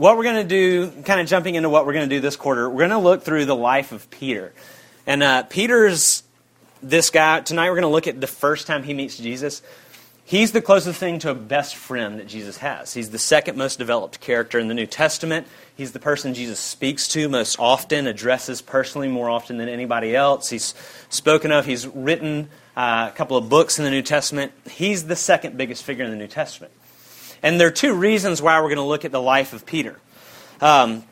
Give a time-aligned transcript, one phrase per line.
[0.00, 2.34] what we're going to do, kind of jumping into what we're going to do this
[2.34, 4.54] quarter, we're going to look through the life of Peter.
[5.06, 6.22] And uh, Peter's
[6.82, 7.40] this guy.
[7.40, 9.60] Tonight we're going to look at the first time he meets Jesus.
[10.24, 12.94] He's the closest thing to a best friend that Jesus has.
[12.94, 15.46] He's the second most developed character in the New Testament.
[15.76, 20.48] He's the person Jesus speaks to most often, addresses personally more often than anybody else.
[20.48, 20.72] He's
[21.10, 24.52] spoken of, he's written uh, a couple of books in the New Testament.
[24.70, 26.72] He's the second biggest figure in the New Testament.
[27.42, 29.98] And there are two reasons why we're going to look at the life of Peter.
[30.60, 31.04] Um,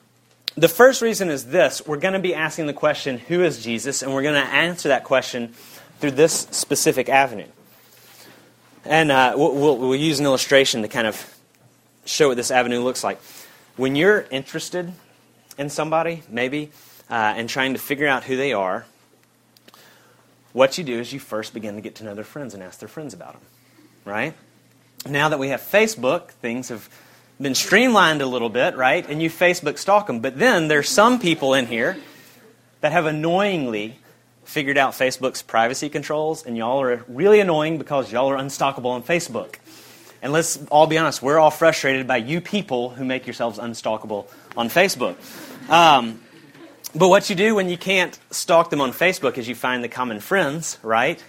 [0.56, 4.02] the first reason is this we're going to be asking the question, Who is Jesus?
[4.02, 5.55] And we're going to answer that question
[6.00, 7.46] through this specific avenue.
[8.84, 11.36] And uh, we'll, we'll, use an illustration to kind of
[12.05, 13.20] show what this avenue looks like.
[13.77, 14.92] When you're interested
[15.58, 16.70] in somebody, maybe,
[17.10, 18.86] uh, and trying to figure out who they are,
[20.52, 22.78] what you do is you first begin to get to know their friends and ask
[22.78, 23.42] their friends about them,
[24.05, 24.34] right?
[25.07, 26.88] Now that we have Facebook, things have
[27.41, 29.09] been streamlined a little bit, right?
[29.09, 30.20] And you Facebook stalk them.
[30.20, 31.97] But then there's some people in here
[32.81, 33.98] that have annoyingly
[34.45, 39.03] figured out Facebook's privacy controls, and y'all are really annoying because y'all are unstockable on
[39.03, 39.56] Facebook.
[40.22, 44.27] And let's all be honest, we're all frustrated by you people who make yourselves unstockable
[44.56, 45.17] on Facebook.
[45.70, 46.20] Um,
[46.94, 49.89] but what you do when you can't stalk them on Facebook is you find the
[49.89, 51.22] common friends, right?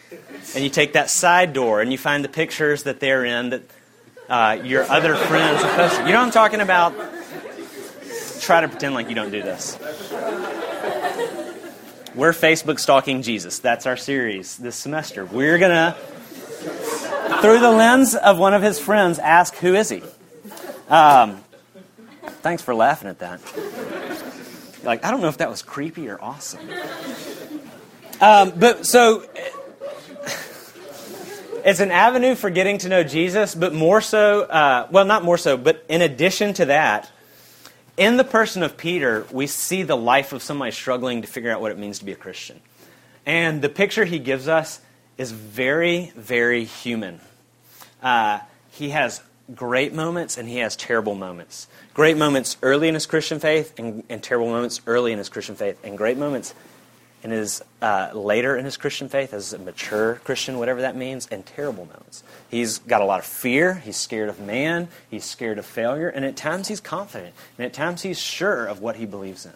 [0.55, 3.61] And you take that side door and you find the pictures that they're in that
[4.30, 6.05] uh, your other friends have posted.
[6.07, 6.93] You know what I'm talking about?
[8.39, 9.77] Try to pretend like you don't do this.
[12.15, 13.59] We're Facebook stalking Jesus.
[13.59, 15.25] That's our series this semester.
[15.25, 15.97] We're going to,
[17.41, 20.02] through the lens of one of his friends, ask, Who is he?
[20.89, 21.43] Um,
[22.41, 23.41] thanks for laughing at that.
[24.83, 26.67] Like, I don't know if that was creepy or awesome.
[28.22, 29.23] Um, but so
[31.66, 35.38] it's an avenue for getting to know Jesus, but more so, uh, well, not more
[35.38, 37.11] so, but in addition to that,
[37.97, 41.59] in the person of Peter, we see the life of somebody struggling to figure out
[41.59, 42.59] what it means to be a Christian.
[43.25, 44.80] And the picture he gives us
[45.17, 47.20] is very, very human.
[48.02, 48.39] Uh,
[48.71, 49.21] he has
[49.55, 51.67] great moments and he has terrible moments.
[51.93, 55.55] Great moments early in his Christian faith and, and terrible moments early in his Christian
[55.55, 56.54] faith, and great moments
[57.23, 61.27] in his uh, later in his Christian faith as a mature Christian, whatever that means,
[61.27, 62.23] and terrible moments.
[62.49, 63.76] He's got a lot of fear.
[63.76, 64.88] He's scared of man.
[65.09, 68.82] He's scared of failure, and at times he's confident, and at times he's sure of
[68.82, 69.54] what he believes in.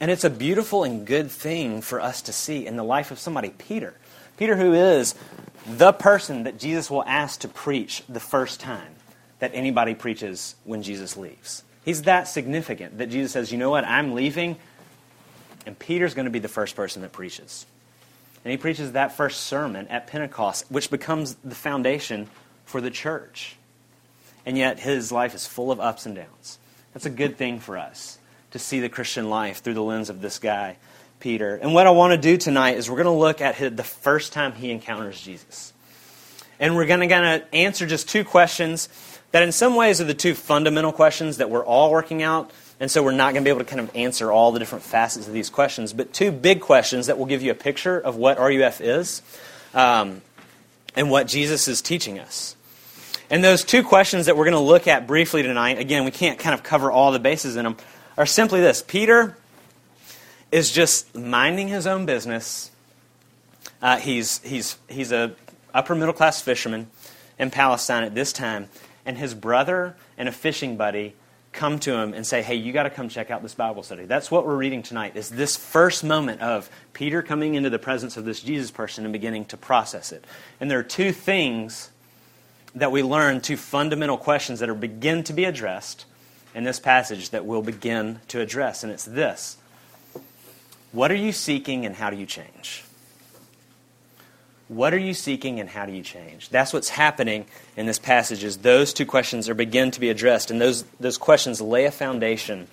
[0.00, 3.18] And it's a beautiful and good thing for us to see in the life of
[3.18, 3.94] somebody, Peter.
[4.36, 5.16] Peter, who is
[5.66, 8.94] the person that Jesus will ask to preach the first time
[9.38, 11.62] that anybody preaches when Jesus leaves.
[11.84, 13.84] He's that significant that Jesus says, You know what?
[13.84, 14.56] I'm leaving,
[15.66, 17.66] and Peter's going to be the first person that preaches.
[18.44, 22.28] And he preaches that first sermon at Pentecost, which becomes the foundation
[22.64, 23.56] for the church.
[24.46, 26.58] And yet his life is full of ups and downs.
[26.94, 28.18] That's a good thing for us
[28.52, 30.76] to see the Christian life through the lens of this guy,
[31.20, 31.56] Peter.
[31.56, 33.84] And what I want to do tonight is we're going to look at his, the
[33.84, 35.72] first time he encounters Jesus.
[36.60, 38.88] And we're going to kind of answer just two questions
[39.32, 42.50] that, in some ways, are the two fundamental questions that we're all working out
[42.80, 44.84] and so we're not going to be able to kind of answer all the different
[44.84, 45.92] facets of these questions.
[45.92, 49.22] But two big questions that will give you a picture of what RUF is
[49.74, 50.22] um,
[50.94, 52.54] and what Jesus is teaching us.
[53.30, 56.38] And those two questions that we're going to look at briefly tonight, again, we can't
[56.38, 57.76] kind of cover all the bases in them,
[58.16, 59.36] are simply this Peter
[60.50, 62.70] is just minding his own business.
[63.82, 65.32] Uh, he's, he's, he's a
[65.74, 66.88] upper middle class fisherman
[67.38, 68.68] in Palestine at this time,
[69.08, 71.14] and his brother and a fishing buddy
[71.50, 74.04] come to him and say, hey, you got to come check out this Bible study.
[74.04, 78.18] That's what we're reading tonight, is this first moment of Peter coming into the presence
[78.18, 80.26] of this Jesus person and beginning to process it.
[80.60, 81.90] And there are two things
[82.74, 86.04] that we learn, two fundamental questions that are begin to be addressed
[86.54, 88.84] in this passage that we'll begin to address.
[88.84, 89.56] And it's this.
[90.92, 92.84] What are you seeking and how do you change?
[94.68, 96.50] What are you seeking and how do you change?
[96.50, 97.46] That's what's happening
[97.76, 101.16] in this passage is those two questions are begin to be addressed, and those, those
[101.16, 102.68] questions lay a foundation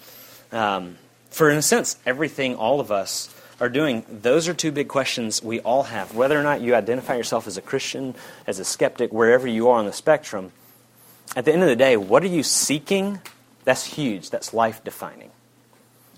[0.51, 0.97] um,
[1.29, 4.05] for, in a sense, everything all of us are doing.
[4.09, 6.15] Those are two big questions we all have.
[6.15, 8.15] Whether or not you identify yourself as a Christian,
[8.47, 10.51] as a skeptic, wherever you are on the spectrum,
[11.35, 13.19] at the end of the day, what are you seeking?
[13.65, 14.29] That's huge.
[14.29, 15.31] That's life defining.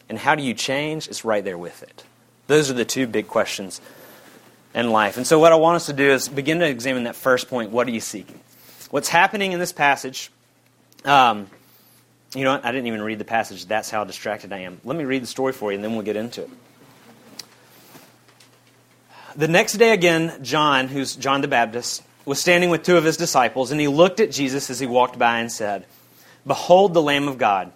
[0.09, 1.07] And how do you change?
[1.07, 2.03] It's right there with it.
[2.47, 3.81] Those are the two big questions
[4.77, 5.18] and life.
[5.18, 7.71] And so, what I want us to do is begin to examine that first point
[7.71, 8.39] what are you seeking?
[8.91, 10.29] What's happening in this passage?
[11.03, 11.50] Um,
[12.35, 12.63] you know what?
[12.63, 13.65] I didn't even read the passage.
[13.65, 14.79] That's how distracted I am.
[14.83, 16.50] Let me read the story for you, and then we'll get into it.
[19.35, 23.18] The next day, again, John, who's John the Baptist, was standing with two of his
[23.18, 25.88] disciples, and he looked at Jesus as he walked by and said,
[26.45, 27.71] Behold the Lamb of God,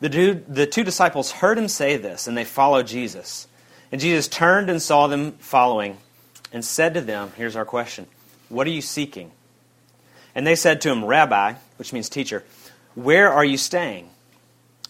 [0.00, 3.46] The, dude, the two disciples heard him say this, and they followed Jesus.
[3.92, 5.98] And Jesus turned and saw them following,
[6.52, 8.06] and said to them, Here's our question
[8.48, 9.32] What are you seeking?
[10.34, 12.44] And they said to him, Rabbi, which means teacher,
[12.94, 14.08] where are you staying?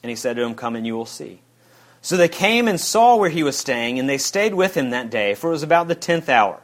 [0.03, 1.41] And he said to them, Come and you will see.
[2.03, 5.11] So they came and saw where he was staying, and they stayed with him that
[5.11, 6.61] day, for it was about the tenth hour.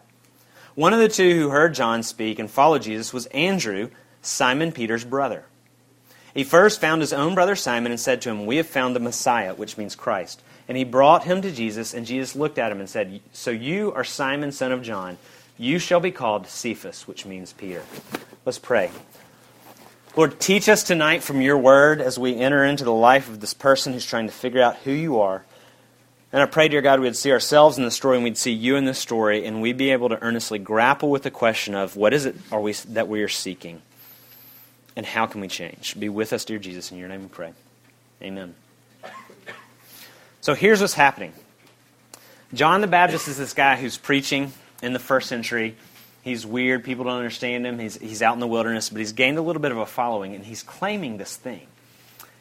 [0.74, 3.90] One of the two who heard John speak and followed Jesus was Andrew,
[4.22, 5.44] Simon Peter's brother.
[6.34, 9.00] He first found his own brother Simon and said to him, We have found the
[9.00, 10.42] Messiah, which means Christ.
[10.68, 13.92] And he brought him to Jesus, and Jesus looked at him and said, So you
[13.92, 15.18] are Simon, son of John.
[15.58, 17.82] You shall be called Cephas, which means Peter.
[18.44, 18.90] Let's pray.
[20.16, 23.54] Lord, teach us tonight from your word as we enter into the life of this
[23.54, 25.44] person who's trying to figure out who you are.
[26.32, 28.76] And I pray, dear God, we'd see ourselves in the story and we'd see you
[28.76, 32.12] in the story, and we'd be able to earnestly grapple with the question of what
[32.12, 33.82] is it are we, that we are seeking?
[34.96, 35.98] and how can we change?
[36.00, 36.90] Be with us, dear Jesus.
[36.90, 37.52] In your name we pray.
[38.22, 38.54] Amen.
[40.46, 41.32] So here's what's happening
[42.54, 45.74] John the Baptist is this guy who's preaching in the first century.
[46.22, 46.84] He's weird.
[46.84, 47.80] People don't understand him.
[47.80, 50.36] He's, he's out in the wilderness, but he's gained a little bit of a following,
[50.36, 51.66] and he's claiming this thing.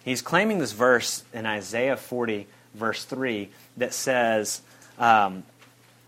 [0.03, 4.61] He's claiming this verse in Isaiah 40, verse 3, that says
[4.99, 5.41] um,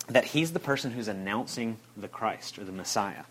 [0.06, 3.24] that he's the person who's announcing the Christ or the Messiah.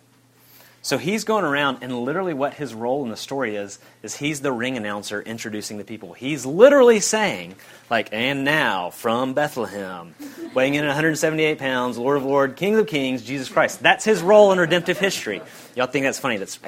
[0.86, 4.40] So he's going around, and literally what his role in the story is, is he's
[4.40, 6.12] the ring announcer introducing the people.
[6.12, 7.56] He's literally saying,
[7.90, 10.14] like, and now from Bethlehem,
[10.54, 13.82] weighing in at 178 pounds, Lord of Lords, King of Kings, Jesus Christ.
[13.82, 15.42] That's his role in redemptive history.
[15.74, 16.36] Y'all think that's funny?
[16.36, 16.60] That's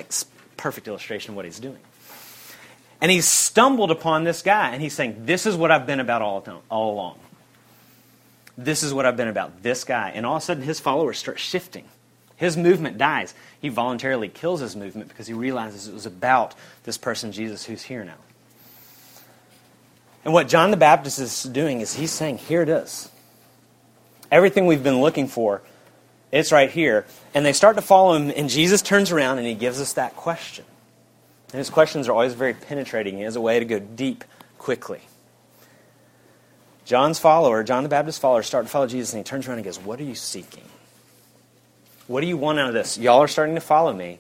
[0.56, 1.78] perfect illustration of what he's doing.
[3.00, 6.22] And he's stumbled upon this guy, and he's saying, This is what I've been about
[6.22, 7.20] all, all along.
[8.56, 10.10] This is what I've been about, this guy.
[10.12, 11.84] And all of a sudden, his followers start shifting.
[12.38, 13.34] His movement dies.
[13.60, 16.54] He voluntarily kills his movement because he realizes it was about
[16.84, 18.14] this person, Jesus, who's here now.
[20.24, 23.10] And what John the Baptist is doing is he's saying, Here it is.
[24.30, 25.62] Everything we've been looking for,
[26.30, 27.06] it's right here.
[27.34, 30.14] And they start to follow him, and Jesus turns around and he gives us that
[30.14, 30.64] question.
[31.52, 33.16] And his questions are always very penetrating.
[33.16, 34.22] He has a way to go deep
[34.58, 35.00] quickly.
[36.84, 39.64] John's follower, John the Baptist's follower, start to follow Jesus, and he turns around and
[39.64, 40.64] goes, What are you seeking?
[42.08, 42.98] What do you want out of this?
[42.98, 44.18] Y'all are starting to follow me.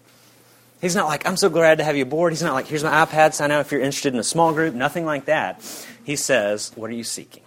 [0.80, 2.32] He's not like, I'm so glad to have you aboard.
[2.32, 4.74] He's not like, here's my iPad, sign out if you're interested in a small group.
[4.74, 5.60] Nothing like that.
[6.04, 7.42] He says, What are you seeking?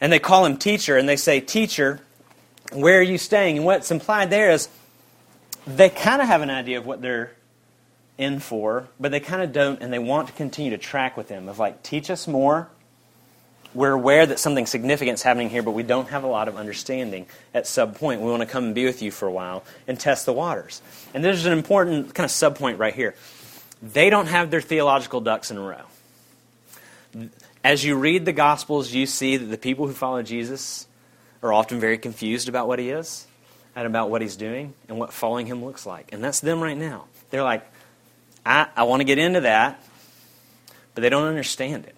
[0.00, 2.00] And they call him teacher, and they say, Teacher,
[2.72, 3.58] where are you staying?
[3.58, 4.68] And what's implied there is
[5.66, 7.32] they kind of have an idea of what they're
[8.18, 11.28] in for, but they kind of don't, and they want to continue to track with
[11.28, 12.68] him of like, teach us more,
[13.74, 16.56] we're aware that something significant is happening here, but we don't have a lot of
[16.56, 18.20] understanding at sub point.
[18.20, 20.82] We want to come and be with you for a while and test the waters.
[21.14, 23.14] And there's an important kind of sub point right here.
[23.82, 27.30] They don't have their theological ducks in a row.
[27.64, 30.86] As you read the Gospels, you see that the people who follow Jesus
[31.42, 33.26] are often very confused about what he is
[33.74, 36.12] and about what he's doing and what following him looks like.
[36.12, 37.06] And that's them right now.
[37.30, 37.66] They're like,
[38.44, 39.82] I, I want to get into that,
[40.94, 41.96] but they don't understand it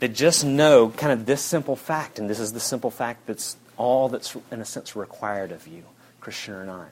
[0.00, 3.56] that just know kind of this simple fact, and this is the simple fact that's
[3.76, 5.84] all that's, in a sense, required of you,
[6.20, 6.88] Christian or not.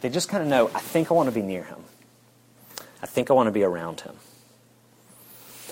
[0.00, 1.84] They just kind of know, I think I want to be near him.
[3.02, 4.14] I think I want to be around him.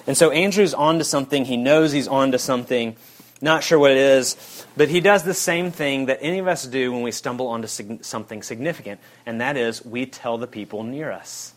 [0.06, 1.44] And so Andrew's on to something.
[1.44, 2.96] He knows he's on to something.
[3.40, 6.64] Not sure what it is, but he does the same thing that any of us
[6.64, 7.66] do when we stumble onto
[8.02, 11.52] something significant, and that is we tell the people near us.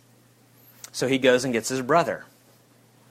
[0.92, 2.26] So he goes and gets his brother.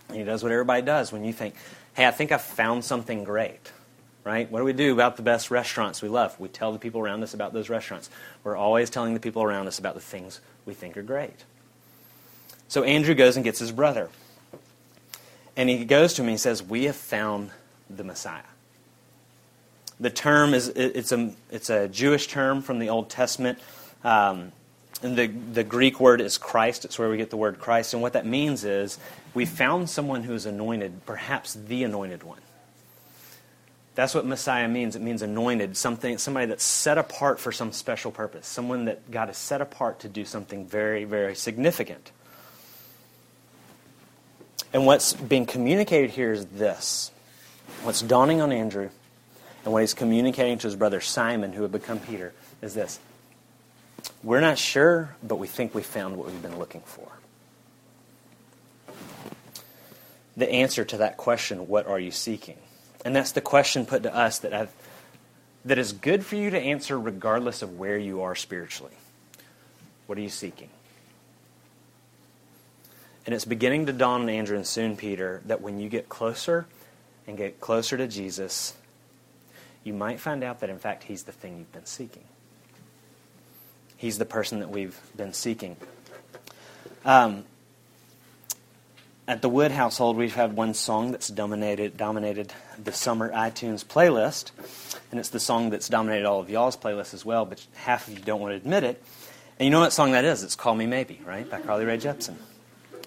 [0.09, 1.55] And he does what everybody does when you think,
[1.95, 3.73] hey, I think I've found something great.
[4.25, 4.51] Right?
[4.51, 6.39] What do we do about the best restaurants we love?
[6.41, 8.09] We tell the people around us about those restaurants.
[8.43, 11.45] We're always telling the people around us about the things we think are great.
[12.69, 14.09] So Andrew goes and gets his brother.
[15.57, 17.51] And he goes to him and he says, We have found
[17.91, 18.43] the Messiah.
[20.01, 23.59] The term is it's a, it's a Jewish term from the Old Testament.
[24.03, 24.53] Um,
[25.05, 26.87] and the, the Greek word is Christ.
[26.87, 27.93] It's where we get the word Christ.
[27.93, 28.99] And what that means is
[29.35, 32.41] we found someone who is anointed, perhaps the anointed one.
[33.95, 34.97] That's what Messiah means.
[34.97, 39.29] It means anointed, something, somebody that's set apart for some special purpose, someone that God
[39.29, 42.11] has set apart to do something very, very significant.
[44.73, 47.13] And what's being communicated here is this.
[47.83, 48.89] What's dawning on Andrew
[49.65, 52.33] and what he's communicating to his brother Simon, who had become Peter,
[52.63, 52.99] is this.
[54.25, 57.12] We're not sure, but we think we found what we've been looking for.
[60.37, 62.57] the answer to that question, what are you seeking?
[63.04, 64.73] And that's the question put to us that I've,
[65.64, 68.95] that is good for you to answer regardless of where you are spiritually.
[70.07, 70.71] What are you seeking?
[73.26, 76.66] And it's beginning to dawn on Andrew and soon Peter that when you get closer
[77.26, 78.75] and get closer to Jesus,
[79.83, 82.25] you might find out that in fact he's the thing you've been seeking.
[83.97, 85.77] He's the person that we've been seeking.
[87.05, 87.45] Um,
[89.27, 94.51] at the Wood household, we've had one song that's dominated dominated the summer iTunes playlist,
[95.11, 97.47] and it's the song that's dominated all of y'all's playlists as well.
[97.47, 99.03] But half of you don't want to admit it.
[99.59, 100.43] And you know what song that is?
[100.43, 102.37] It's "Call Me Maybe," right, by Carly Rae Jepsen.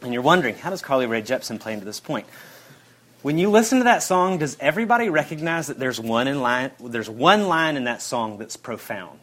[0.01, 2.27] And you're wondering, how does Carly Rae Jepsen play into this point?
[3.24, 6.72] When you listen to that song, does everybody recognize that there's one in line?
[6.79, 9.20] There's one line in that song that's profound.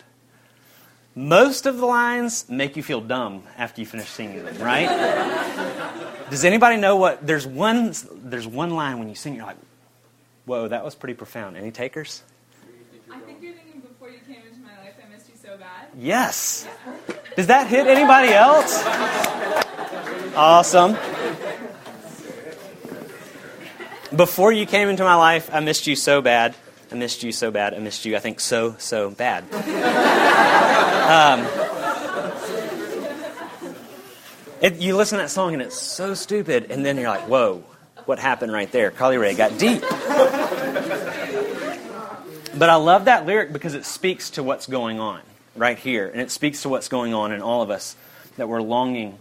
[1.16, 4.88] Most of the lines make you feel dumb after you finish singing them, right?
[6.28, 7.24] Does anybody know what?
[7.24, 7.94] There's one.
[8.12, 9.58] There's one line when you sing, you're like,
[10.44, 12.24] "Whoa, that was pretty profound." Any takers?
[13.12, 15.86] I think you're thinking before you came into my life, I missed you so bad.
[15.96, 16.66] Yes.
[17.36, 18.82] Does that hit anybody else?
[20.34, 20.96] Awesome.
[24.16, 26.56] Before you came into my life, I missed you so bad.
[26.90, 27.74] I missed you so bad.
[27.74, 29.44] I missed you, I think, so, so bad.
[31.04, 31.46] Um,
[34.62, 37.62] it, you listen to that song and it's so stupid, and then you're like, whoa,
[38.06, 38.90] what happened right there?
[38.90, 39.82] Carly Rae got deep.
[39.82, 39.90] but
[42.70, 45.20] I love that lyric because it speaks to what's going on
[45.54, 47.96] right here, and it speaks to what's going on in all of us
[48.38, 49.18] that we're longing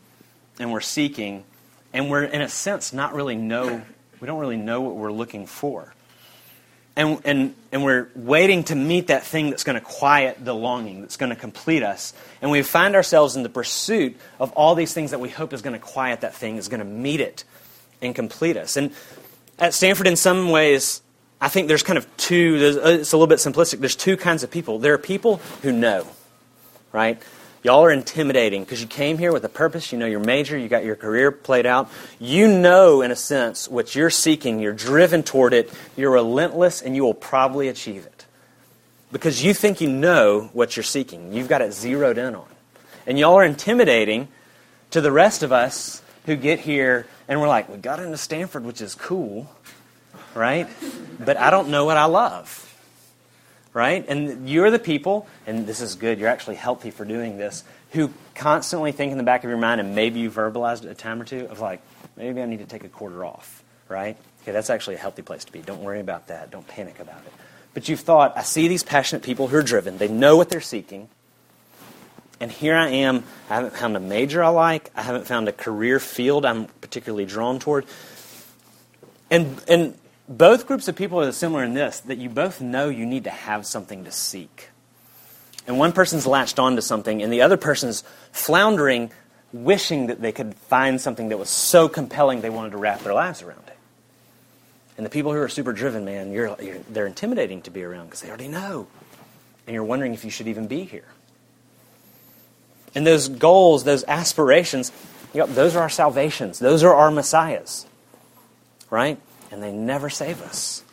[0.60, 1.44] and we're seeking,
[1.92, 3.82] and we're, in a sense, not really know,
[4.22, 5.94] we don't really know what we're looking for
[6.96, 11.02] and, and, and we're waiting to meet that thing that's going to quiet the longing,
[11.02, 12.14] that's going to complete us.
[12.42, 15.62] And we find ourselves in the pursuit of all these things that we hope is
[15.62, 17.44] going to quiet that thing, is going to meet it
[18.02, 18.78] and complete us.
[18.78, 18.92] And
[19.58, 21.02] at Stanford, in some ways,
[21.42, 23.80] I think there's kind of two, uh, it's a little bit simplistic.
[23.80, 24.78] There's two kinds of people.
[24.78, 26.08] There are people who know,
[26.92, 27.22] right?
[27.64, 29.92] Y'all are intimidating because you came here with a purpose.
[29.92, 30.58] You know your major.
[30.58, 31.90] You got your career played out.
[32.20, 34.60] You know, in a sense, what you're seeking.
[34.60, 35.72] You're driven toward it.
[35.96, 38.26] You're relentless, and you will probably achieve it
[39.14, 41.32] because you think you know what you're seeking.
[41.32, 42.48] You've got it zeroed in on.
[43.08, 44.28] And y'all are intimidating
[44.92, 48.66] to the rest of us who get here and we're like, we got into Stanford,
[48.66, 49.50] which is cool,
[50.36, 50.68] right?
[51.20, 52.73] But I don't know what I love
[53.74, 54.06] right?
[54.08, 58.12] And you're the people, and this is good, you're actually healthy for doing this, who
[58.36, 61.22] constantly think in the back of your mind, and maybe you verbalized it a time
[61.22, 61.82] or two, of like,
[62.16, 64.18] maybe I need to take a quarter off, right?
[64.42, 65.62] Okay, that's actually a healthy place to be.
[65.62, 66.52] Don't worry about that.
[66.52, 67.34] Don't panic about it.
[67.74, 70.62] But you've thought, I see these passionate people who are driven, they know what they're
[70.62, 71.10] seeking.
[72.40, 73.24] And here I am.
[73.50, 74.92] I haven't found a major I like.
[74.96, 77.86] I haven't found a career field I'm particularly drawn toward.
[79.30, 83.06] And, and both groups of people are similar in this that you both know you
[83.06, 84.70] need to have something to seek.
[85.68, 89.12] And one person's latched onto something, and the other person's floundering,
[89.54, 93.14] wishing that they could find something that was so compelling they wanted to wrap their
[93.14, 93.78] lives around it.
[94.98, 98.06] And the people who are super driven, man, you're, you're, they're intimidating to be around
[98.06, 98.88] because they already know.
[99.66, 101.06] And you're wondering if you should even be here.
[102.94, 104.92] And those goals, those aspirations,
[105.34, 106.60] yep, those are our salvations.
[106.60, 107.88] Those are our messiahs.
[108.90, 109.20] Right?
[109.54, 110.84] And they never save us.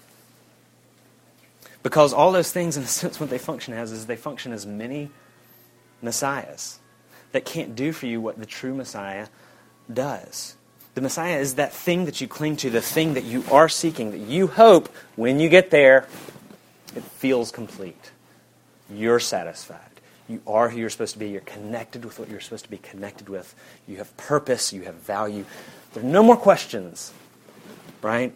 [1.82, 4.66] Because all those things, in a sense, what they function as is they function as
[4.66, 5.10] many
[6.02, 6.78] messiahs
[7.32, 9.28] that can't do for you what the true Messiah
[9.92, 10.56] does.
[10.94, 14.10] The Messiah is that thing that you cling to, the thing that you are seeking,
[14.10, 16.06] that you hope when you get there,
[16.94, 18.10] it feels complete.
[18.92, 19.78] You're satisfied.
[20.28, 21.28] You are who you're supposed to be.
[21.28, 23.54] You're connected with what you're supposed to be connected with.
[23.88, 24.72] You have purpose.
[24.72, 25.44] You have value.
[25.94, 27.12] There are no more questions,
[28.02, 28.34] right?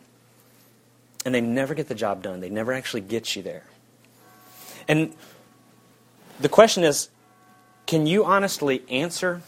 [1.25, 2.41] And they never get the job done.
[2.41, 3.65] They never actually get you there.
[4.89, 5.15] And
[6.41, 7.09] the question is
[7.87, 9.43] can you honestly answer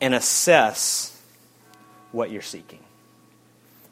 [0.00, 1.20] and assess
[2.12, 2.80] what you're seeking?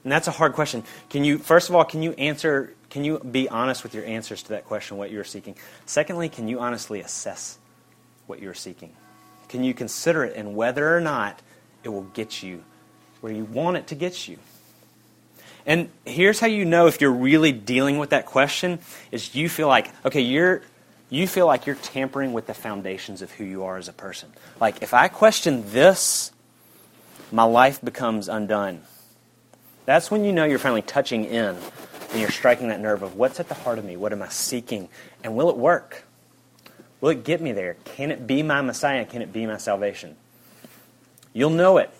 [0.05, 0.83] And that's a hard question.
[1.11, 4.43] Can you, first of all, can you answer, can you be honest with your answers
[4.45, 5.55] to that question, what you're seeking?
[5.87, 7.59] Secondly, can you honestly assess
[8.27, 8.93] what you're seeking?
[9.49, 11.41] Can you consider it and whether or not
[11.85, 12.65] it will get you
[13.21, 14.39] where you want it to get you?
[15.67, 19.69] And here's how you know if you're really dealing with that question is you feel
[19.69, 20.63] like, okay, you're
[21.11, 24.31] you feel like you're tampering with the foundations of who you are as a person.
[24.59, 26.33] Like if I question this,
[27.31, 28.81] my life becomes undone.
[29.85, 31.55] That's when you know you're finally touching in
[32.13, 33.97] and you're striking that nerve of what's at the heart of me?
[33.97, 34.89] What am I seeking?
[35.23, 36.05] And will it work?
[37.03, 37.77] Will it get me there?
[37.85, 39.05] Can it be my Messiah?
[39.05, 40.17] Can it be my salvation?
[41.35, 41.91] You'll know it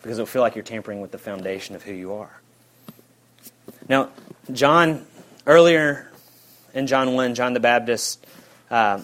[0.00, 2.40] because it'll feel like you're tampering with the foundation of who you are.
[3.88, 4.10] Now,
[4.52, 5.04] John,
[5.46, 6.10] earlier
[6.72, 8.24] in John 1, John the Baptist
[8.70, 9.00] uh,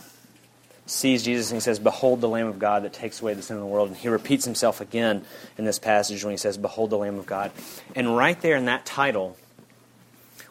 [0.87, 3.57] sees Jesus and he says, Behold the Lamb of God that takes away the sin
[3.57, 3.89] of the world.
[3.89, 5.25] And he repeats himself again
[5.57, 7.53] in this passage when he says, Behold the Lamb of God.
[7.95, 9.37] And right there in that title,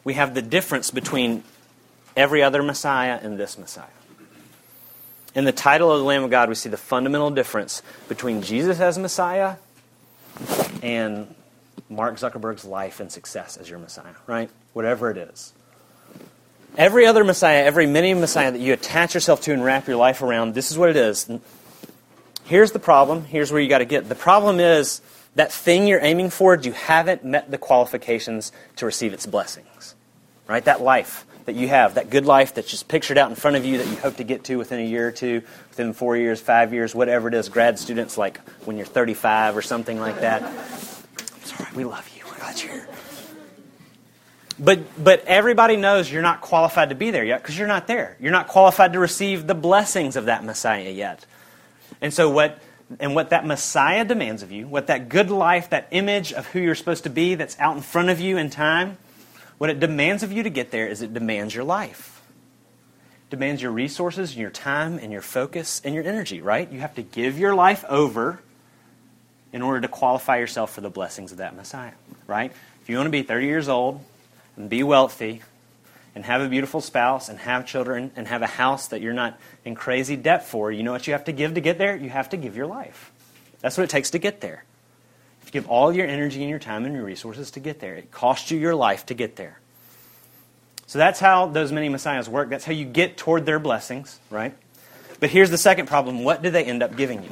[0.04, 1.44] we have the difference between
[2.16, 3.86] every other Messiah and this Messiah.
[5.34, 8.80] In the title of the Lamb of God, we see the fundamental difference between Jesus
[8.80, 9.56] as Messiah
[10.82, 11.32] and
[11.88, 14.50] Mark Zuckerberg's life and success as your Messiah, right?
[14.72, 15.52] Whatever it is.
[16.76, 20.22] Every other Messiah, every mini Messiah that you attach yourself to and wrap your life
[20.22, 21.30] around, this is what it is.
[22.44, 23.24] Here's the problem.
[23.24, 24.08] Here's where you got to get.
[24.08, 25.00] The problem is
[25.34, 29.94] that thing you're aiming for, you haven't met the qualifications to receive its blessings.
[30.46, 30.64] Right?
[30.64, 33.64] That life that you have, that good life that's just pictured out in front of
[33.64, 36.40] you that you hope to get to within a year or two, within four years,
[36.40, 40.42] five years, whatever it is, grad students like when you're 35 or something like that.
[41.58, 42.22] I'm we love you.
[42.26, 42.88] We're glad you're here.
[44.58, 48.16] But, but everybody knows you're not qualified to be there yet because you're not there.
[48.20, 51.24] You're not qualified to receive the blessings of that Messiah yet.
[52.02, 52.60] And so, what,
[52.98, 56.60] and what that Messiah demands of you, what that good life, that image of who
[56.60, 58.98] you're supposed to be that's out in front of you in time,
[59.56, 62.20] what it demands of you to get there is it demands your life.
[63.28, 66.70] It demands your resources and your time and your focus and your energy, right?
[66.70, 68.40] You have to give your life over
[69.52, 71.92] in order to qualify yourself for the blessings of that Messiah,
[72.26, 72.52] right?
[72.82, 74.04] If you want to be 30 years old,
[74.60, 75.42] and be wealthy
[76.14, 79.38] and have a beautiful spouse and have children and have a house that you're not
[79.64, 81.96] in crazy debt for, you know what you have to give to get there?
[81.96, 83.10] You have to give your life.
[83.60, 84.64] That's what it takes to get there.
[85.42, 87.94] If You give all your energy and your time and your resources to get there.
[87.94, 89.60] It costs you your life to get there.
[90.86, 92.50] So that's how those many messiahs work.
[92.50, 94.54] That's how you get toward their blessings, right?
[95.20, 97.30] But here's the second problem what do they end up giving you?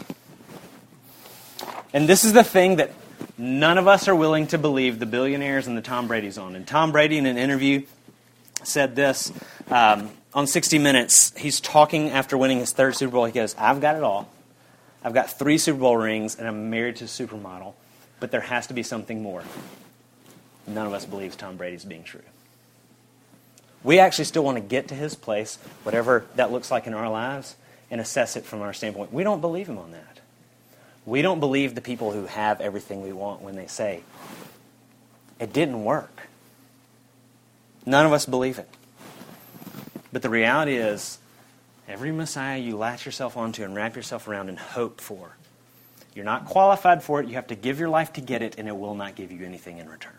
[1.93, 2.93] And this is the thing that
[3.37, 6.57] None of us are willing to believe the billionaires and the Tom Brady's on.
[6.57, 7.85] And Tom Brady, in an interview,
[8.65, 9.33] said this
[9.71, 11.37] um, on 60 Minutes.
[11.37, 13.25] He's talking after winning his third Super Bowl.
[13.25, 14.29] He goes, I've got it all.
[15.05, 17.75] I've got three Super Bowl rings, and I'm married to a supermodel,
[18.19, 19.45] but there has to be something more.
[20.67, 22.21] None of us believes Tom Brady's being true.
[23.85, 27.09] We actually still want to get to his place, whatever that looks like in our
[27.09, 27.55] lives,
[27.93, 29.13] and assess it from our standpoint.
[29.13, 30.18] We don't believe him on that.
[31.09, 34.03] We don't believe the people who have everything we want when they say,
[35.41, 36.29] it didn't work.
[37.87, 38.69] None of us believe it.
[40.13, 41.19] But the reality is,
[41.89, 45.35] every Messiah you latch yourself onto and wrap yourself around and hope for,
[46.15, 47.29] you're not qualified for it.
[47.29, 49.47] You have to give your life to get it, and it will not give you
[49.47, 50.13] anything in return.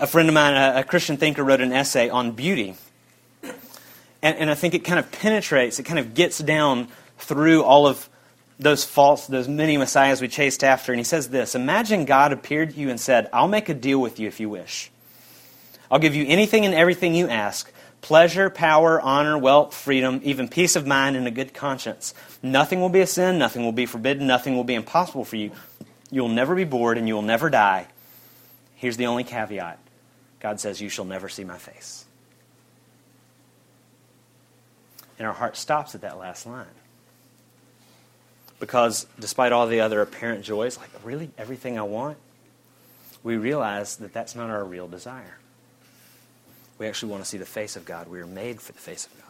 [0.00, 2.76] A friend of mine, a, Christian thinker, wrote an essay on beauty.
[3.42, 7.86] And, and I think it kind of penetrates, it kind of gets down through all
[7.86, 8.08] of
[8.58, 10.92] those false, those many messiahs we chased after.
[10.92, 14.00] And he says this Imagine God appeared to you and said, I'll make a deal
[14.00, 14.90] with you if you wish.
[15.90, 20.76] I'll give you anything and everything you ask pleasure, power, honor, wealth, freedom, even peace
[20.76, 22.14] of mind and a good conscience.
[22.40, 25.50] Nothing will be a sin, nothing will be forbidden, nothing will be impossible for you.
[26.10, 27.88] You'll never be bored and you will never die.
[28.76, 29.78] Here's the only caveat
[30.38, 32.04] God says, You shall never see my face.
[35.18, 36.66] And our heart stops at that last line.
[38.58, 42.16] Because despite all the other apparent joys, like really everything I want,
[43.22, 45.38] we realize that that's not our real desire.
[46.78, 48.08] We actually want to see the face of God.
[48.08, 49.22] We are made for the face of God.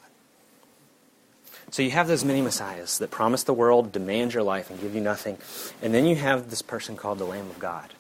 [1.71, 4.95] So you have those many messiahs that promise the world, demand your life, and give
[4.95, 5.39] you nothing.
[5.83, 7.93] And then you have this person called the Lamb of God.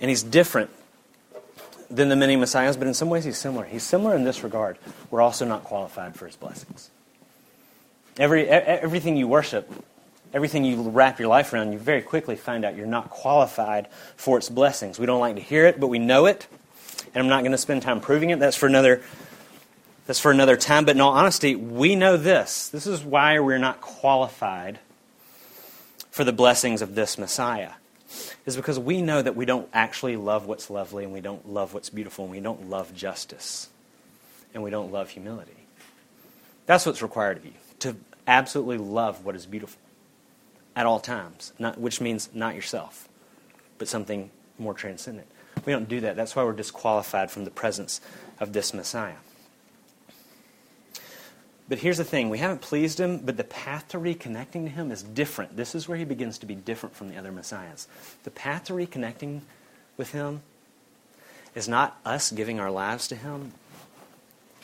[0.00, 0.70] And he's different
[1.90, 3.64] than the many messiahs, but in some ways he's similar.
[3.64, 4.76] He's similar in this regard.
[5.10, 6.90] We're also not qualified for his blessings.
[8.18, 9.70] Every, everything you worship,
[10.34, 14.38] everything you wrap your life around, you very quickly find out you're not qualified for
[14.38, 14.98] its blessings.
[14.98, 16.48] We don't like to hear it, but we know it.
[17.14, 18.38] And I'm not going to spend time proving it.
[18.38, 19.02] That's for another
[20.06, 20.86] that's for another time.
[20.86, 22.68] But in all honesty, we know this.
[22.68, 24.78] This is why we're not qualified
[26.10, 27.72] for the blessings of this Messiah.
[28.46, 31.74] Is because we know that we don't actually love what's lovely and we don't love
[31.74, 33.68] what's beautiful and we don't love justice
[34.54, 35.52] and we don't love humility.
[36.64, 37.96] That's what's required of you to
[38.28, 39.80] absolutely love what is beautiful
[40.76, 43.08] at all times, not, which means not yourself,
[43.78, 45.26] but something more transcendent.
[45.66, 46.14] We don't do that.
[46.14, 48.00] That's why we're disqualified from the presence
[48.38, 49.16] of this Messiah.
[51.68, 54.90] But here's the thing we haven't pleased him, but the path to reconnecting to him
[54.92, 55.56] is different.
[55.56, 57.88] This is where he begins to be different from the other messiahs.
[58.22, 59.42] The path to reconnecting
[59.96, 60.42] with him
[61.54, 63.52] is not us giving our lives to him,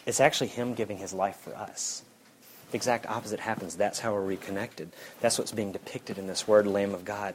[0.07, 2.03] it's actually him giving his life for us
[2.75, 3.77] exact opposite happens.
[3.77, 4.91] That's how we're reconnected.
[5.21, 7.35] That's what's being depicted in this word, Lamb of God.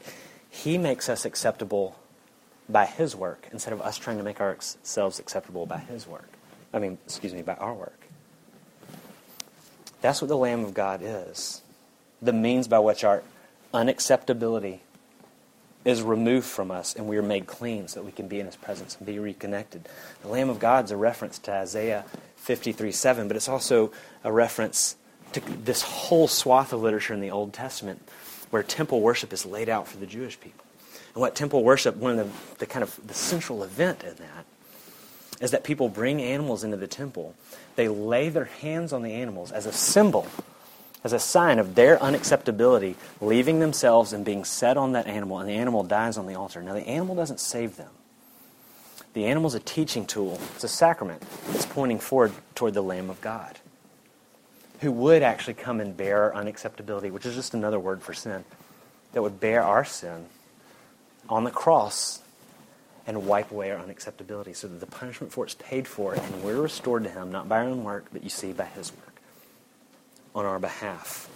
[0.49, 1.97] He makes us acceptable
[2.67, 6.30] by His work instead of us trying to make ourselves acceptable by His work.
[6.73, 7.99] I mean, excuse me, by our work.
[10.02, 11.62] That's what the Lamb of God is.
[12.21, 13.23] The means by which our
[13.73, 14.80] unacceptability
[15.86, 18.45] is removed from us and we are made clean so that we can be in
[18.45, 19.88] his presence and be reconnected.
[20.21, 23.91] The Lamb of God is a reference to Isaiah 53 7, but it's also
[24.23, 24.95] a reference
[25.33, 28.01] to this whole swath of literature in the Old Testament
[28.49, 30.65] where temple worship is laid out for the Jewish people.
[31.13, 34.45] And what temple worship, one of the, the kind of the central event in that,
[35.41, 37.35] is that people bring animals into the temple.
[37.75, 40.27] They lay their hands on the animals as a symbol,
[41.03, 45.47] as a sign of their unacceptability, leaving themselves and being set on that animal, and
[45.47, 46.61] the animal dies on the altar.
[46.61, 47.91] Now, the animal doesn't save them.
[49.13, 53.09] The animal is a teaching tool, it's a sacrament It's pointing forward toward the Lamb
[53.09, 53.57] of God,
[54.79, 58.43] who would actually come and bear unacceptability, which is just another word for sin,
[59.13, 60.25] that would bear our sin
[61.27, 62.21] on the cross
[63.05, 66.61] and wipe away our unacceptability so that the punishment for it's paid for and we're
[66.61, 69.21] restored to him not by our own work but you see by his work
[70.35, 71.27] on our behalf.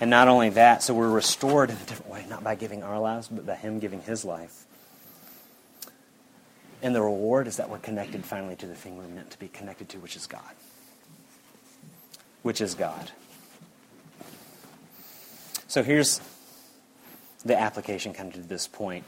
[0.00, 3.00] And not only that so we're restored in a different way not by giving our
[3.00, 4.64] lives but by him giving his life.
[6.82, 9.48] And the reward is that we're connected finally to the thing we're meant to be
[9.48, 10.52] connected to which is god
[12.42, 13.10] which is god
[15.68, 16.20] so here's
[17.44, 19.04] the application kind of to this point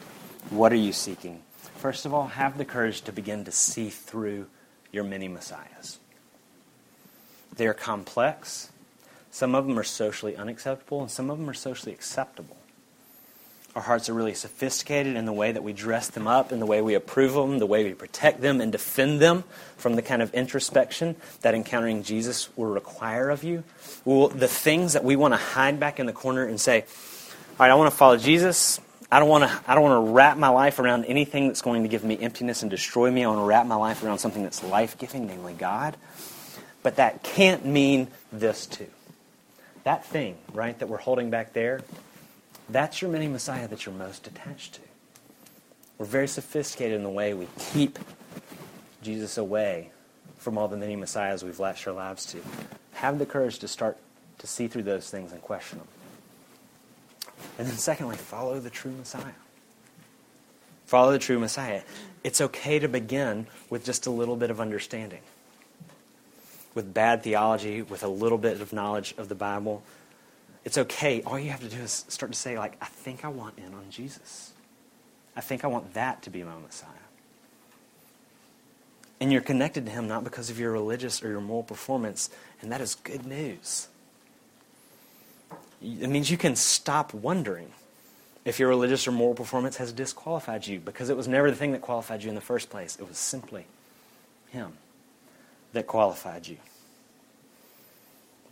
[0.50, 1.42] what are you seeking
[1.84, 4.46] First of all, have the courage to begin to see through
[4.90, 5.98] your many messiahs.
[7.54, 8.70] They're complex.
[9.30, 12.56] Some of them are socially unacceptable, and some of them are socially acceptable.
[13.74, 16.66] Our hearts are really sophisticated in the way that we dress them up, in the
[16.66, 19.42] way we approve them, the way we protect them and defend them
[19.76, 23.64] from the kind of introspection that encountering Jesus will require of you.
[24.04, 27.66] Well, the things that we want to hide back in the corner and say, all
[27.66, 28.80] right, I want to follow Jesus.
[29.10, 31.82] I don't want to I don't want to wrap my life around anything that's going
[31.82, 33.24] to give me emptiness and destroy me.
[33.24, 35.96] I want to wrap my life around something that's life-giving, namely God.
[36.82, 38.88] But that can't mean this too.
[39.84, 41.82] That thing, right, that we're holding back there,
[42.68, 44.80] that's your mini Messiah that you're most attached to.
[45.98, 47.98] We're very sophisticated in the way we keep
[49.02, 49.90] Jesus away
[50.38, 52.38] from all the many Messiahs we've latched our lives to.
[52.94, 53.96] Have the courage to start
[54.38, 55.88] to see through those things and question them.
[57.58, 59.32] And then, secondly, follow the true Messiah.
[60.86, 61.82] Follow the true Messiah.
[62.22, 65.20] It's okay to begin with just a little bit of understanding,
[66.74, 69.82] with bad theology, with a little bit of knowledge of the Bible.
[70.64, 71.22] It's okay.
[71.22, 73.74] All you have to do is start to say, like, I think I want in
[73.74, 74.52] on Jesus.
[75.36, 76.88] I think I want that to be my Messiah.
[79.20, 82.30] And you're connected to Him not because of your religious or your moral performance,
[82.62, 83.88] and that is good news.
[85.82, 87.70] It means you can stop wondering
[88.44, 91.72] if your religious or moral performance has disqualified you because it was never the thing
[91.72, 92.96] that qualified you in the first place.
[92.98, 93.66] It was simply
[94.50, 94.72] Him
[95.72, 96.56] that qualified you.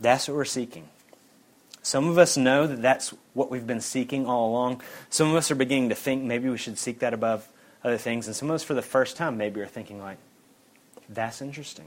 [0.00, 0.88] That's what we're seeking.
[1.82, 4.82] Some of us know that that's what we've been seeking all along.
[5.10, 7.48] Some of us are beginning to think maybe we should seek that above
[7.82, 8.28] other things.
[8.28, 10.18] And some of us, for the first time, maybe are thinking, like,
[11.08, 11.86] that's interesting.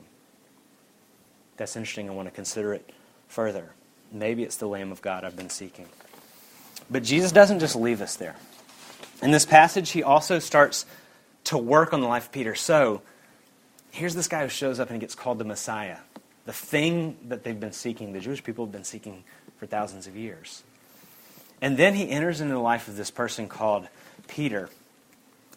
[1.56, 2.10] That's interesting.
[2.10, 2.92] I want to consider it
[3.30, 3.72] further.
[4.12, 5.88] Maybe it's the Lamb of God I've been seeking.
[6.90, 8.36] But Jesus doesn't just leave us there.
[9.22, 10.86] In this passage, he also starts
[11.46, 12.54] to work on the life of Peter.
[12.54, 13.02] So,
[13.92, 15.98] here's this guy who shows up and he gets called the Messiah,
[16.46, 19.24] the thing that they've been seeking, the Jewish people have been seeking
[19.58, 20.64] for thousands of years.
[21.62, 23.88] And then he enters into the life of this person called
[24.28, 24.70] Peter,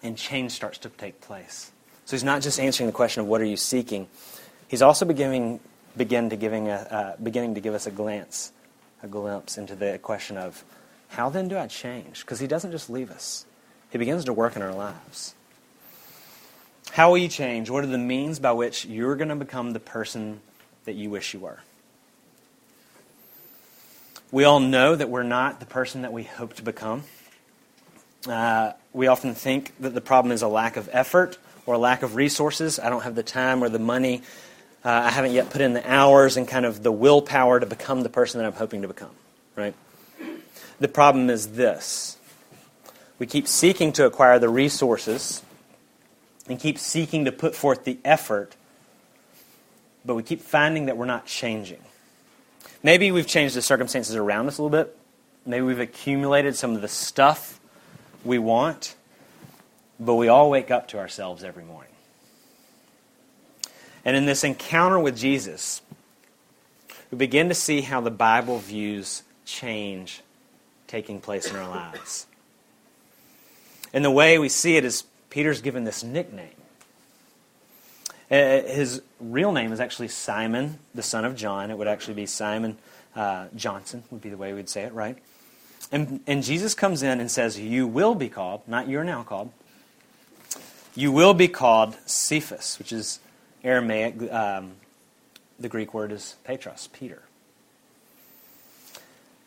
[0.02, 1.72] and change starts to take place.
[2.04, 4.08] So he's not just answering the question of what are you seeking,
[4.68, 5.60] he's also beginning,
[5.96, 8.52] begin to giving a, uh, beginning to give us a glance,
[9.02, 10.64] a glimpse into the question of
[11.08, 12.20] how then do I change?
[12.20, 13.44] Because he doesn't just leave us,
[13.90, 15.34] he begins to work in our lives.
[16.90, 17.68] How will you change?
[17.68, 20.40] What are the means by which you're going to become the person
[20.84, 21.60] that you wish you were?
[24.30, 27.04] We all know that we're not the person that we hope to become.
[28.28, 32.02] Uh, we often think that the problem is a lack of effort or a lack
[32.02, 32.78] of resources.
[32.78, 34.22] I don't have the time or the money
[34.84, 38.02] uh, I haven't yet put in the hours and kind of the willpower to become
[38.02, 39.10] the person that I'm hoping to become,
[39.56, 39.74] right?
[40.78, 42.16] The problem is this
[43.18, 45.42] we keep seeking to acquire the resources
[46.48, 48.54] and keep seeking to put forth the effort,
[50.04, 51.80] but we keep finding that we're not changing.
[52.82, 54.96] Maybe we've changed the circumstances around us a little bit.
[55.44, 57.60] Maybe we've accumulated some of the stuff
[58.24, 58.94] we want,
[59.98, 61.92] but we all wake up to ourselves every morning.
[64.04, 65.82] And in this encounter with Jesus,
[67.10, 70.22] we begin to see how the Bible views change
[70.86, 72.26] taking place in our lives.
[73.92, 76.57] And the way we see it is Peter's given this nickname.
[78.30, 81.70] Uh, his real name is actually Simon, the son of John.
[81.70, 82.76] It would actually be Simon
[83.16, 85.16] uh, Johnson, would be the way we'd say it, right?
[85.90, 89.50] And, and Jesus comes in and says, You will be called, not you're now called,
[90.94, 93.20] you will be called Cephas, which is
[93.64, 94.30] Aramaic.
[94.30, 94.72] Um,
[95.58, 97.22] the Greek word is Petros, Peter.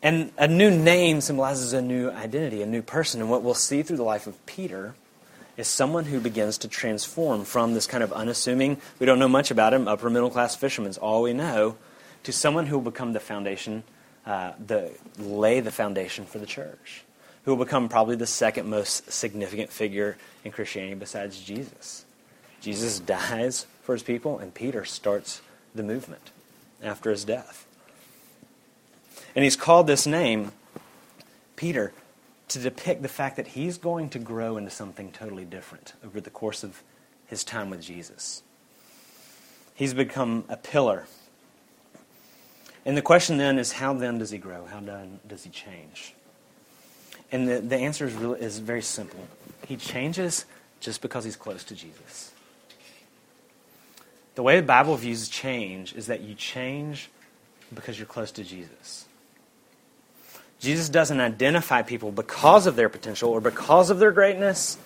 [0.02, 3.20] And a new name symbolizes a new identity, a new person.
[3.20, 4.94] And what we'll see through the life of Peter
[5.56, 9.50] is someone who begins to transform from this kind of unassuming, we don't know much
[9.50, 11.76] about him, upper middle class fisherman is all we know,
[12.22, 13.82] to someone who will become the foundation,
[14.26, 17.04] uh, the, lay the foundation for the church,
[17.44, 22.04] who will become probably the second most significant figure in Christianity besides Jesus.
[22.60, 25.42] Jesus dies for his people, and Peter starts
[25.74, 26.30] the movement
[26.82, 27.66] after his death.
[29.34, 30.52] And he's called this name,
[31.56, 31.92] Peter,
[32.52, 36.30] to depict the fact that he's going to grow into something totally different over the
[36.30, 36.82] course of
[37.26, 38.42] his time with Jesus.
[39.74, 41.06] He's become a pillar.
[42.84, 44.66] And the question then is how then does he grow?
[44.66, 46.14] How then does he change?
[47.30, 49.26] And the, the answer is, really, is very simple.
[49.66, 50.44] He changes
[50.80, 52.32] just because he's close to Jesus.
[54.34, 57.10] The way the Bible views change is that you change
[57.74, 59.06] because you're close to Jesus.
[60.62, 64.78] Jesus doesn't identify people because of their potential or because of their greatness.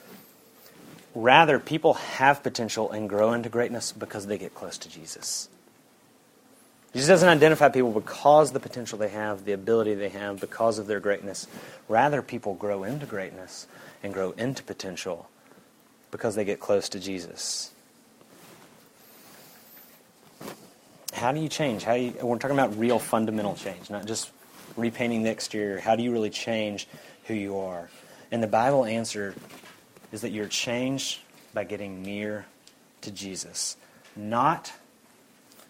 [1.14, 5.50] Rather, people have potential and grow into greatness because they get close to Jesus.
[6.94, 10.86] Jesus doesn't identify people because the potential they have, the ability they have, because of
[10.86, 11.46] their greatness.
[11.88, 13.66] Rather, people grow into greatness
[14.02, 15.28] and grow into potential
[16.10, 17.70] because they get close to Jesus.
[21.12, 21.84] How do you change?
[21.84, 24.30] How you, we're talking about real fundamental change, not just
[24.76, 25.80] repainting the exterior?
[25.80, 26.86] How do you really change
[27.24, 27.88] who you are?
[28.30, 29.34] And the Bible answer
[30.12, 31.20] is that you're changed
[31.54, 32.46] by getting near
[33.02, 33.76] to Jesus,
[34.14, 34.72] not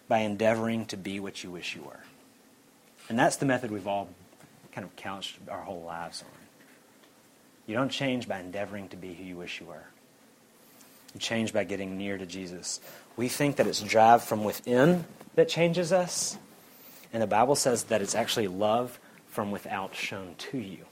[0.07, 1.99] by endeavoring to be what you wish you were.
[3.09, 4.09] And that's the method we've all
[4.71, 6.29] kind of couched our whole lives on.
[7.65, 9.83] You don't change by endeavoring to be who you wish you were.
[11.13, 12.79] You change by getting near to Jesus.
[13.15, 16.37] We think that it's drive from within that changes us.
[17.13, 20.85] And the Bible says that it's actually love from without shown to you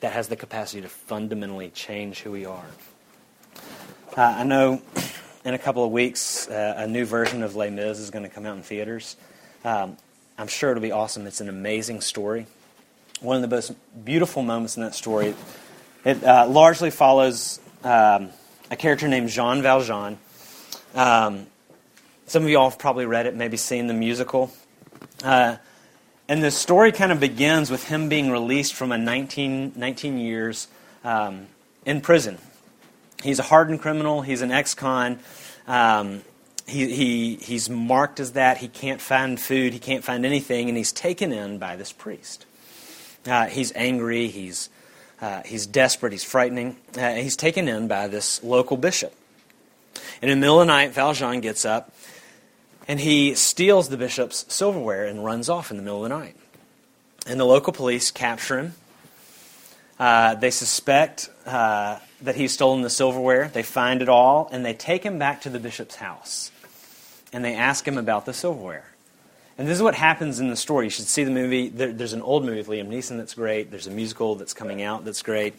[0.00, 2.66] that has the capacity to fundamentally change who we are.
[4.16, 4.82] Uh, I know
[5.44, 8.28] in a couple of weeks, uh, a new version of Les Mis is going to
[8.28, 9.16] come out in theaters.
[9.64, 9.96] Um,
[10.36, 11.26] I'm sure it'll be awesome.
[11.26, 12.46] It's an amazing story.
[13.20, 13.72] One of the most
[14.04, 15.34] beautiful moments in that story,
[16.04, 18.30] it uh, largely follows um,
[18.70, 20.18] a character named Jean Valjean.
[20.94, 21.46] Um,
[22.26, 24.52] some of you all have probably read it, maybe seen the musical.
[25.22, 25.56] Uh,
[26.28, 30.68] and the story kind of begins with him being released from a 19, 19 years
[31.04, 31.46] um,
[31.84, 32.38] in prison.
[33.22, 35.18] He's a hardened criminal, he's an ex con.
[35.66, 36.22] Um,
[36.66, 38.58] he, he, he's marked as that.
[38.58, 42.46] He can't find food, he can't find anything, and he's taken in by this priest.
[43.26, 44.70] Uh, he's angry, he's,
[45.20, 46.76] uh, he's desperate, he's frightening.
[46.96, 49.14] Uh, he's taken in by this local bishop.
[50.20, 51.92] And in the middle of the night, Valjean gets up
[52.88, 56.36] and he steals the bishop's silverware and runs off in the middle of the night.
[57.26, 58.74] And the local police capture him.
[59.98, 63.48] Uh, they suspect uh, that he's stolen the silverware.
[63.48, 66.50] They find it all, and they take him back to the bishop's house.
[67.32, 68.86] And they ask him about the silverware.
[69.56, 70.86] And this is what happens in the story.
[70.86, 71.68] You should see the movie.
[71.68, 73.70] There, there's an old movie with Liam Neeson that's great.
[73.70, 75.54] There's a musical that's coming out that's great.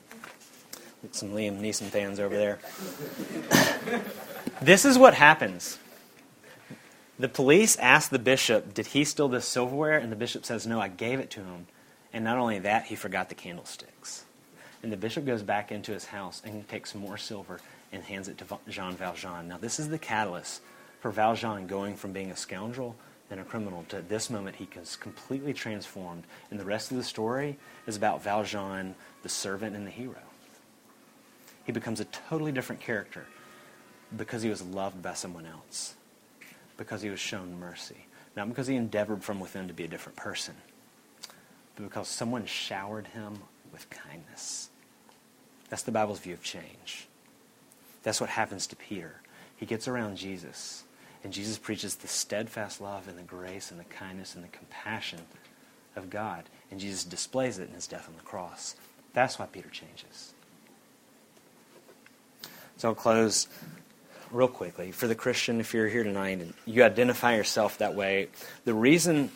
[1.11, 2.59] Some Liam Neeson fans over there.
[4.61, 5.77] this is what happens
[7.23, 9.97] the police ask the bishop, Did he steal this silverware?
[9.97, 11.67] And the bishop says, No, I gave it to him.
[12.11, 14.25] And not only that, he forgot the candlesticks.
[14.83, 17.61] And the bishop goes back into his house and takes more silver
[17.93, 19.47] and hands it to Jean Valjean.
[19.47, 20.61] Now, this is the catalyst
[20.99, 22.93] for Valjean going from being a scoundrel
[23.31, 26.25] and a criminal to this moment he is completely transformed.
[26.51, 27.57] And the rest of the story
[27.87, 30.23] is about Valjean, the servant and the hero.
[31.63, 33.27] He becomes a totally different character
[34.13, 35.95] because he was loved by someone else
[36.77, 38.05] because he was shown mercy.
[38.35, 40.55] Not because he endeavored from within to be a different person,
[41.75, 43.39] but because someone showered him
[43.71, 44.69] with kindness.
[45.69, 47.07] That's the Bible's view of change.
[48.03, 49.21] That's what happens to Peter.
[49.55, 50.83] He gets around Jesus,
[51.23, 55.19] and Jesus preaches the steadfast love and the grace and the kindness and the compassion
[55.95, 56.43] of God.
[56.71, 58.75] And Jesus displays it in his death on the cross.
[59.13, 60.33] That's why Peter changes.
[62.77, 63.47] So I'll close
[64.33, 68.27] real quickly, for the Christian, if you're here tonight and you identify yourself that way,
[68.65, 69.31] the reason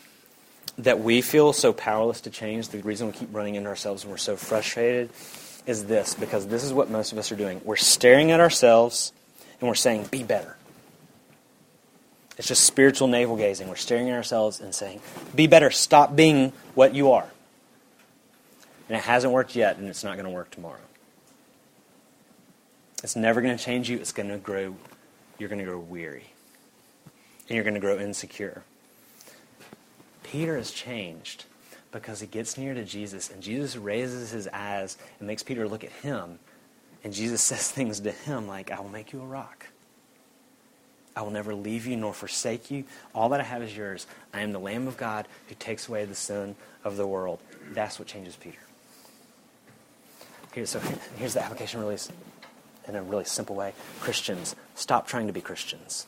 [0.78, 4.12] that we feel so powerless to change, the reason we keep running into ourselves and
[4.12, 5.10] we're so frustrated
[5.66, 7.62] is this because this is what most of us are doing.
[7.64, 9.12] We're staring at ourselves
[9.60, 10.58] and we're saying, be better.
[12.38, 13.68] It's just spiritual navel gazing.
[13.68, 15.02] We're staring at ourselves and saying,
[15.36, 15.72] Be better.
[15.72, 17.28] Stop being what you are.
[18.90, 20.80] And it hasn't worked yet, and it's not going to work tomorrow.
[23.04, 23.98] It's never going to change you.
[23.98, 24.76] It's going to grow,
[25.38, 26.32] you're going to grow weary.
[27.48, 28.64] And you're going to grow insecure.
[30.24, 31.46] Peter has changed
[31.92, 35.84] because he gets near to Jesus, and Jesus raises his eyes and makes Peter look
[35.84, 36.40] at him.
[37.04, 39.68] And Jesus says things to him like, I will make you a rock.
[41.16, 42.84] I will never leave you nor forsake you.
[43.16, 44.06] All that I have is yours.
[44.34, 47.40] I am the Lamb of God who takes away the sin of the world.
[47.72, 48.60] That's what changes Peter.
[50.54, 50.80] Here, so
[51.18, 51.98] here's the application really
[52.88, 53.74] in a really simple way.
[54.00, 56.08] Christians, stop trying to be Christians.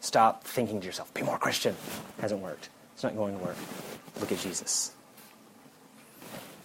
[0.00, 1.76] Stop thinking to yourself, be more Christian.
[2.20, 2.68] Hasn't worked.
[2.94, 3.56] It's not going to work.
[4.20, 4.92] Look at Jesus.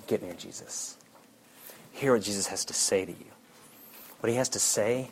[0.08, 0.97] Get near Jesus.
[1.91, 3.32] Hear what Jesus has to say to you.
[4.19, 5.12] What he has to say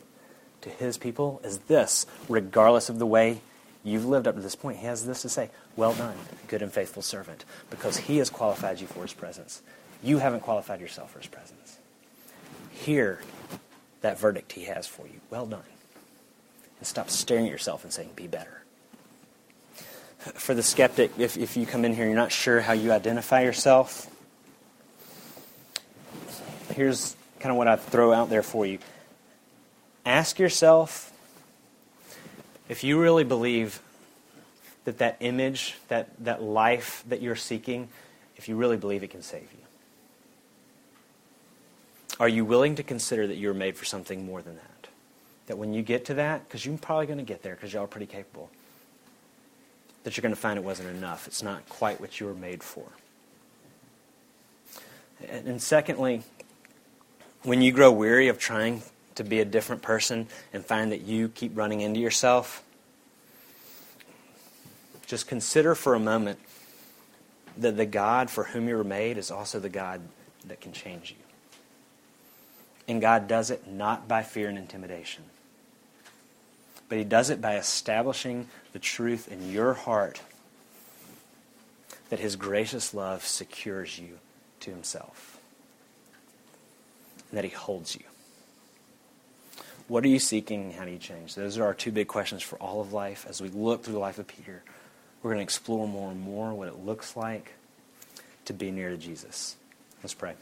[0.62, 3.42] to his people is this, regardless of the way
[3.84, 4.78] you've lived up to this point.
[4.78, 6.16] He has this to say Well done,
[6.48, 9.62] good and faithful servant, because he has qualified you for his presence.
[10.04, 11.78] You haven't qualified yourself for his presence.
[12.72, 13.20] Hear
[14.02, 15.20] that verdict he has for you.
[15.30, 15.64] Well done.
[16.80, 18.62] And stop staring at yourself and saying, Be better.
[20.18, 22.92] For the skeptic, if, if you come in here and you're not sure how you
[22.92, 24.08] identify yourself,
[26.74, 28.80] here's kind of what I throw out there for you
[30.06, 31.14] ask yourself
[32.68, 33.82] if you really believe
[34.86, 37.90] that that image, that, that life that you're seeking,
[38.38, 39.69] if you really believe it can save you.
[42.20, 44.88] Are you willing to consider that you're made for something more than that?
[45.48, 47.86] That when you get to that, because you're probably going to get there because y'all
[47.86, 48.50] are pretty capable,
[50.04, 51.28] that you're going to find it wasn't enough.
[51.28, 52.86] It's not quite what you were made for.
[55.28, 56.24] And, and secondly,
[57.44, 58.84] when you grow weary of trying
[59.16, 62.64] to be a different person and find that you keep running into yourself,
[65.08, 66.40] just consider for a moment
[67.58, 70.02] that the God for whom you were made is also the God
[70.46, 71.29] that can change you.
[72.90, 75.24] And God does it not by fear and intimidation,
[76.90, 80.22] but He does it by establishing the truth in your heart
[82.10, 84.18] that His gracious love secures you
[84.62, 85.38] to Himself
[87.30, 88.02] and that He holds you.
[89.88, 90.72] What are you seeking?
[90.72, 91.36] How do you change?
[91.36, 93.24] Those are our two big questions for all of life.
[93.30, 94.64] As we look through the life of Peter,
[95.22, 97.54] we're going to explore more and more what it looks like
[98.46, 99.56] to be near to Jesus.
[100.02, 100.34] Let's pray.